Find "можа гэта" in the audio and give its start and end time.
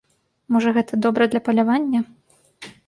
0.55-1.01